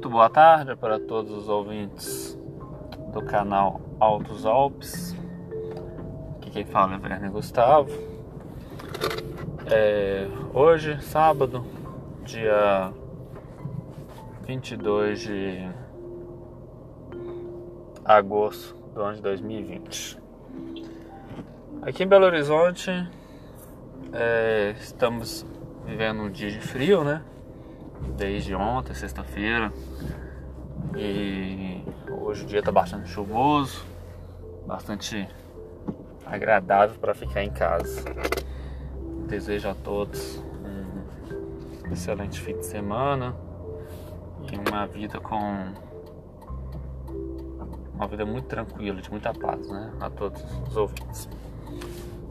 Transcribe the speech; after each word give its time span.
Muito 0.00 0.08
boa 0.08 0.30
tarde 0.30 0.74
para 0.76 0.98
todos 0.98 1.30
os 1.30 1.46
ouvintes 1.46 2.34
do 3.12 3.20
canal 3.20 3.82
Altos 4.00 4.46
Alpes. 4.46 5.14
Aqui 6.36 6.50
quem 6.50 6.64
fala 6.64 6.94
é 6.94 6.96
Werner 6.96 7.30
Gustavo. 7.30 7.90
É, 9.70 10.26
hoje, 10.54 10.98
sábado, 11.02 11.62
dia 12.24 12.90
22 14.46 15.20
de 15.20 15.68
agosto 18.02 18.74
do 18.94 19.02
ano 19.02 19.16
de 19.16 19.20
2020. 19.20 20.18
Aqui 21.82 22.04
em 22.04 22.06
Belo 22.06 22.24
Horizonte, 22.24 22.90
é, 24.14 24.74
estamos 24.80 25.44
vivendo 25.84 26.22
um 26.22 26.30
dia 26.30 26.50
de 26.50 26.60
frio, 26.60 27.04
né? 27.04 27.22
Desde 28.16 28.54
ontem, 28.54 28.94
sexta-feira. 28.94 29.72
E 30.96 31.84
hoje 32.10 32.44
o 32.44 32.46
dia 32.46 32.60
está 32.60 32.72
bastante 32.72 33.08
chuvoso, 33.08 33.84
bastante 34.66 35.28
agradável 36.26 36.98
para 36.98 37.14
ficar 37.14 37.42
em 37.42 37.50
casa. 37.50 38.04
Desejo 39.26 39.68
a 39.68 39.74
todos 39.74 40.42
um 41.90 41.92
excelente 41.92 42.40
fim 42.40 42.56
de 42.56 42.66
semana 42.66 43.34
e 44.50 44.70
uma 44.70 44.86
vida 44.86 45.20
com 45.20 45.72
uma 47.94 48.06
vida 48.06 48.24
muito 48.24 48.46
tranquila, 48.46 49.00
de 49.00 49.10
muita 49.10 49.34
paz, 49.34 49.68
né? 49.68 49.92
A 50.00 50.08
todos 50.08 50.42
os 50.68 50.76
ouvintes. 50.76 51.28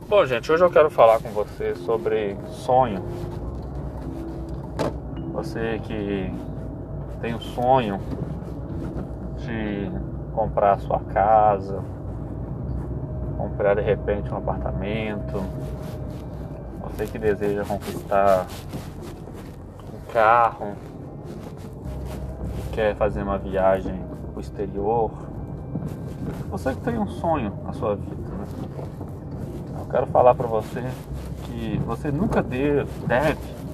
Bom, 0.07 0.25
gente, 0.25 0.51
hoje 0.51 0.63
eu 0.63 0.71
quero 0.71 0.89
falar 0.89 1.19
com 1.19 1.29
você 1.29 1.75
sobre 1.75 2.35
sonho. 2.47 3.03
Você 5.39 5.79
que 5.85 6.33
tem 7.21 7.33
o 7.33 7.39
sonho 7.39 7.97
de 9.37 9.89
comprar 10.33 10.73
a 10.73 10.77
sua 10.79 10.99
casa, 10.99 11.79
comprar 13.37 13.75
de 13.75 13.81
repente 13.81 14.29
um 14.33 14.35
apartamento, 14.35 15.41
você 16.83 17.07
que 17.07 17.17
deseja 17.17 17.63
conquistar 17.63 18.47
um 19.93 20.11
carro, 20.11 20.73
quer 22.73 22.93
fazer 22.97 23.23
uma 23.23 23.37
viagem 23.37 23.95
para 24.33 24.39
o 24.39 24.41
exterior, 24.41 25.09
você 26.51 26.75
que 26.75 26.81
tem 26.81 26.99
um 26.99 27.07
sonho 27.07 27.53
na 27.63 27.71
sua 27.71 27.95
vida, 27.95 28.13
né? 28.13 28.45
Eu 29.79 29.85
quero 29.89 30.05
falar 30.07 30.35
para 30.35 30.47
você 30.47 30.83
que 31.45 31.77
você 31.85 32.11
nunca 32.11 32.43
deve 32.43 33.68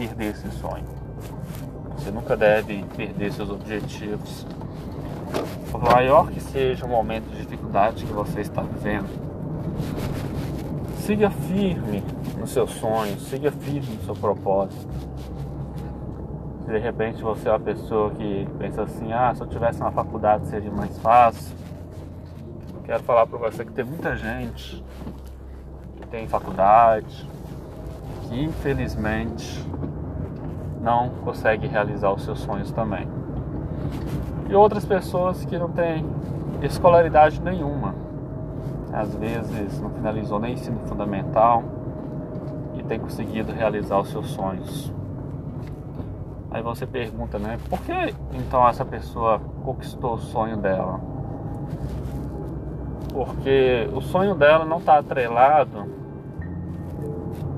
perder 0.00 0.30
esse 0.30 0.50
sonho. 0.52 0.84
Você 1.96 2.10
nunca 2.10 2.34
deve 2.34 2.82
perder 2.96 3.32
seus 3.32 3.50
objetivos. 3.50 4.46
Por 5.70 5.82
maior 5.82 6.30
que 6.30 6.40
seja 6.40 6.86
o 6.86 6.88
momento 6.88 7.28
de 7.30 7.42
dificuldade 7.42 8.04
que 8.06 8.12
você 8.12 8.40
está 8.40 8.62
vivendo, 8.62 9.08
siga 11.00 11.30
firme 11.30 12.02
no 12.38 12.46
seu 12.46 12.66
sonho, 12.66 13.20
siga 13.20 13.52
firme 13.52 13.94
no 13.96 14.04
seu 14.04 14.14
propósito. 14.14 14.88
Se 16.64 16.70
de 16.70 16.78
repente 16.78 17.22
você 17.22 17.48
é 17.48 17.52
uma 17.52 17.60
pessoa 17.60 18.10
que 18.10 18.48
pensa 18.58 18.82
assim, 18.82 19.12
ah, 19.12 19.34
se 19.34 19.42
eu 19.42 19.46
tivesse 19.46 19.80
uma 19.80 19.92
faculdade 19.92 20.48
seria 20.48 20.70
mais 20.70 20.96
fácil. 20.98 21.54
Quero 22.84 23.02
falar 23.02 23.26
para 23.26 23.38
você 23.38 23.64
que 23.64 23.72
tem 23.72 23.84
muita 23.84 24.16
gente 24.16 24.82
que 26.00 26.06
tem 26.08 26.26
faculdade, 26.26 27.28
que 28.22 28.42
infelizmente 28.42 29.64
não 30.80 31.10
consegue 31.24 31.66
realizar 31.66 32.12
os 32.12 32.24
seus 32.24 32.40
sonhos 32.40 32.72
também 32.72 33.06
e 34.50 34.54
outras 34.54 34.84
pessoas 34.84 35.44
que 35.44 35.56
não 35.56 35.70
têm 35.70 36.04
escolaridade 36.60 37.40
nenhuma. 37.40 37.94
Às 38.92 39.14
vezes 39.14 39.80
não 39.80 39.90
finalizou 39.90 40.40
nem 40.40 40.54
ensino 40.54 40.80
fundamental 40.86 41.62
e 42.74 42.82
tem 42.82 42.98
conseguido 42.98 43.52
realizar 43.52 44.00
os 44.00 44.10
seus 44.10 44.26
sonhos. 44.30 44.92
Aí 46.50 46.60
você 46.62 46.84
pergunta, 46.84 47.38
né? 47.38 47.58
Por 47.68 47.80
que 47.82 47.92
então 48.32 48.66
essa 48.68 48.84
pessoa 48.84 49.40
conquistou 49.64 50.14
o 50.14 50.18
sonho 50.18 50.56
dela? 50.56 51.00
Porque 53.12 53.88
o 53.94 54.00
sonho 54.00 54.34
dela 54.34 54.64
não 54.64 54.78
está 54.78 54.98
atrelado 54.98 55.86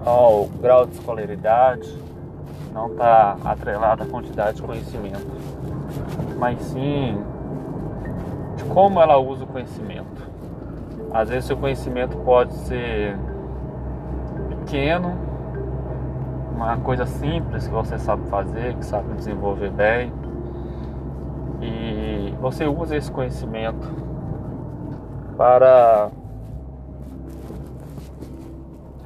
ao 0.05 0.47
grau 0.61 0.85
de 0.85 0.93
escolaridade, 0.93 1.89
não 2.73 2.87
está 2.89 3.37
atrelado 3.45 4.03
à 4.03 4.07
quantidade 4.07 4.57
de 4.57 4.63
conhecimento 4.63 5.27
mas 6.43 6.61
sim 6.61 7.23
de 8.57 8.65
como 8.65 9.01
ela 9.01 9.17
usa 9.17 9.45
o 9.45 9.47
conhecimento. 9.47 10.31
Às 11.13 11.29
vezes 11.29 11.49
o 11.51 11.57
conhecimento 11.57 12.17
pode 12.19 12.53
ser 12.53 13.17
pequeno, 14.49 15.17
uma 16.53 16.77
coisa 16.79 17.07
simples 17.07 17.69
que 17.69 17.73
você 17.73 17.97
sabe 17.97 18.27
fazer, 18.29 18.75
que 18.75 18.85
sabe 18.85 19.15
desenvolver 19.15 19.71
bem. 19.71 20.13
E 21.61 22.35
você 22.41 22.67
usa 22.67 22.97
esse 22.97 23.11
conhecimento 23.11 23.89
para 25.37 26.11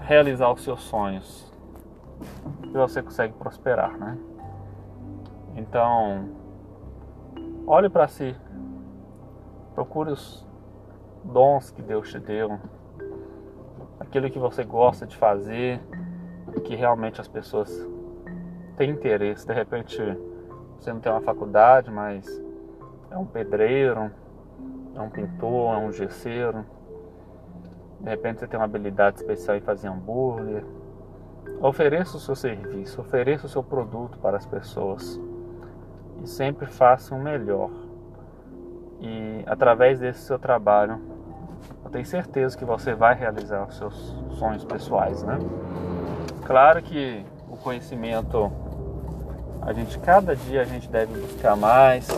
realizar 0.01 0.51
os 0.51 0.63
seus 0.63 0.81
sonhos. 0.81 1.46
E 2.63 2.73
você 2.73 3.03
consegue 3.03 3.35
prosperar, 3.35 3.97
né? 3.99 4.19
Então, 5.57 6.29
Olhe 7.69 7.89
para 7.89 8.07
si. 8.07 8.33
Procure 9.75 10.13
os 10.13 10.47
dons 11.25 11.73
que 11.73 11.83
Deus 11.83 12.09
te 12.09 12.21
deu. 12.21 12.61
Aquilo 13.99 14.31
que 14.31 14.39
você 14.39 14.63
gosta 14.63 15.05
de 15.05 15.17
fazer, 15.17 15.81
que 16.63 16.77
realmente 16.77 17.21
as 17.21 17.27
pessoas 17.27 17.69
têm 18.77 18.91
interesse. 18.91 19.45
De 19.45 19.53
repente, 19.53 19.99
você 20.79 20.93
não 20.93 21.01
tem 21.01 21.11
uma 21.11 21.21
faculdade, 21.21 21.91
mas 21.91 22.25
é 23.11 23.19
um 23.19 23.27
pedreiro, 23.27 24.13
é 24.95 25.01
um 25.01 25.11
pintor, 25.11 25.75
é 25.75 25.79
um 25.79 25.91
gesseiro. 25.91 26.65
De 27.99 28.09
repente 28.09 28.39
você 28.39 28.47
tem 28.47 28.61
uma 28.61 28.67
habilidade 28.67 29.17
especial 29.17 29.57
em 29.57 29.61
fazer 29.61 29.89
hambúrguer. 29.89 30.65
Ofereça 31.61 32.17
o 32.17 32.21
seu 32.21 32.37
serviço, 32.37 33.01
ofereça 33.01 33.47
o 33.47 33.49
seu 33.49 33.63
produto 33.63 34.19
para 34.19 34.37
as 34.37 34.45
pessoas 34.45 35.19
e 36.23 36.29
sempre 36.29 36.67
faça 36.67 37.15
o 37.15 37.19
melhor. 37.19 37.71
E 39.01 39.43
através 39.47 40.01
desse 40.01 40.21
seu 40.21 40.39
trabalho, 40.39 41.01
eu 41.85 41.91
tenho 41.91 42.05
certeza 42.05 42.57
que 42.57 42.65
você 42.65 42.95
vai 42.95 43.15
realizar 43.15 43.67
os 43.67 43.77
seus 43.77 44.17
sonhos 44.39 44.65
pessoais, 44.65 45.23
né? 45.23 45.39
Claro 46.45 46.83
que 46.83 47.25
o 47.49 47.57
conhecimento 47.57 48.53
a 49.63 49.73
gente 49.73 49.99
cada 49.99 50.37
dia 50.37 50.61
a 50.61 50.65
gente 50.65 50.89
deve 50.89 51.19
buscar 51.21 51.57
mais, 51.57 52.09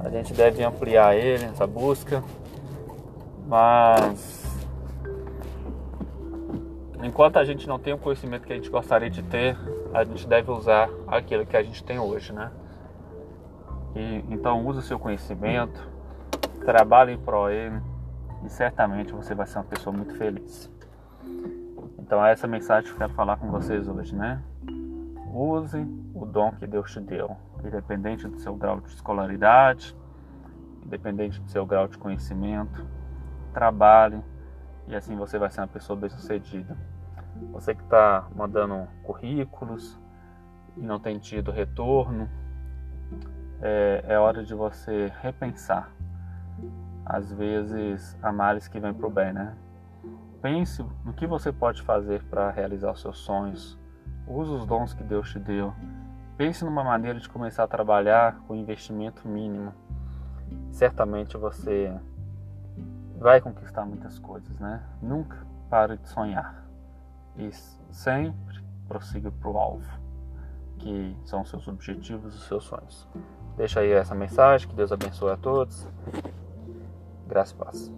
a 0.00 0.08
gente 0.08 0.32
deve 0.32 0.64
ampliar 0.64 1.14
ele, 1.14 1.44
essa 1.44 1.66
busca, 1.66 2.24
mas 3.46 4.45
enquanto 7.06 7.38
a 7.38 7.44
gente 7.44 7.68
não 7.68 7.78
tem 7.78 7.94
o 7.94 7.98
conhecimento 7.98 8.46
que 8.46 8.52
a 8.52 8.56
gente 8.56 8.68
gostaria 8.68 9.08
de 9.08 9.22
ter, 9.22 9.56
a 9.94 10.04
gente 10.04 10.26
deve 10.26 10.50
usar 10.50 10.90
aquilo 11.06 11.46
que 11.46 11.56
a 11.56 11.62
gente 11.62 11.82
tem 11.84 11.98
hoje, 11.98 12.32
né? 12.32 12.50
E, 13.94 14.24
então 14.28 14.66
use 14.66 14.80
o 14.80 14.82
seu 14.82 14.98
conhecimento, 14.98 15.88
trabalhe 16.64 17.12
em 17.12 17.18
prol 17.18 17.48
ele 17.48 17.80
e 18.44 18.50
certamente 18.50 19.12
você 19.12 19.34
vai 19.34 19.46
ser 19.46 19.58
uma 19.58 19.64
pessoa 19.64 19.96
muito 19.96 20.14
feliz. 20.16 20.70
Então 21.98 22.24
é 22.24 22.32
essa 22.32 22.46
mensagem 22.46 22.88
que 22.88 22.94
eu 22.94 22.98
quero 22.98 23.14
falar 23.14 23.36
com 23.36 23.50
vocês 23.50 23.88
hoje, 23.88 24.14
né? 24.14 24.42
Use 25.32 25.78
o 26.14 26.26
dom 26.26 26.52
que 26.52 26.66
Deus 26.66 26.92
te 26.92 27.00
deu, 27.00 27.36
independente 27.64 28.26
do 28.26 28.38
seu 28.38 28.54
grau 28.54 28.80
de 28.80 28.88
escolaridade, 28.88 29.96
independente 30.84 31.40
do 31.40 31.48
seu 31.50 31.64
grau 31.64 31.86
de 31.88 31.98
conhecimento, 31.98 32.86
trabalhe 33.52 34.20
e 34.88 34.94
assim 34.94 35.16
você 35.16 35.38
vai 35.38 35.50
ser 35.50 35.60
uma 35.60 35.68
pessoa 35.68 35.98
bem-sucedida. 35.98 36.76
Você 37.52 37.74
que 37.74 37.82
está 37.82 38.28
mandando 38.34 38.86
currículos 39.02 39.98
e 40.76 40.80
não 40.80 41.00
tem 41.00 41.18
tido 41.18 41.50
retorno, 41.50 42.28
é, 43.62 44.04
é 44.06 44.18
hora 44.18 44.44
de 44.44 44.54
você 44.54 45.12
repensar. 45.22 45.90
Às 47.04 47.32
vezes, 47.32 48.16
há 48.22 48.32
males 48.32 48.68
que 48.68 48.80
vêm 48.80 48.92
para 48.92 49.06
o 49.06 49.10
bem, 49.10 49.32
né? 49.32 49.56
Pense 50.42 50.84
no 51.04 51.12
que 51.12 51.26
você 51.26 51.52
pode 51.52 51.82
fazer 51.82 52.22
para 52.24 52.50
realizar 52.50 52.92
os 52.92 53.00
seus 53.00 53.18
sonhos. 53.18 53.78
Use 54.26 54.50
os 54.50 54.66
dons 54.66 54.92
que 54.92 55.02
Deus 55.02 55.30
te 55.30 55.38
deu. 55.38 55.72
Pense 56.36 56.64
numa 56.64 56.84
maneira 56.84 57.18
de 57.18 57.28
começar 57.28 57.64
a 57.64 57.68
trabalhar 57.68 58.40
com 58.46 58.54
investimento 58.54 59.26
mínimo. 59.26 59.72
Certamente 60.70 61.36
você 61.36 61.98
vai 63.18 63.40
conquistar 63.40 63.86
muitas 63.86 64.18
coisas, 64.18 64.58
né? 64.58 64.82
Nunca 65.00 65.38
pare 65.70 65.96
de 65.96 66.08
sonhar 66.08 66.65
e 67.38 67.50
sempre 67.90 68.62
prossiga 68.88 69.30
para 69.30 69.50
o 69.50 69.58
alvo, 69.58 70.00
que 70.78 71.16
são 71.24 71.44
seus 71.44 71.66
objetivos 71.68 72.34
e 72.34 72.38
seus 72.46 72.64
sonhos. 72.64 73.08
Deixa 73.56 73.80
aí 73.80 73.90
essa 73.90 74.14
mensagem, 74.14 74.68
que 74.68 74.74
Deus 74.74 74.92
abençoe 74.92 75.32
a 75.32 75.36
todos. 75.36 75.88
Graças 77.26 77.52
e 77.52 77.56
paz. 77.56 77.92